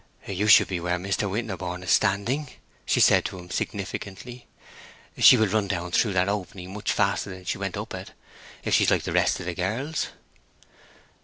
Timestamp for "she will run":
5.19-5.67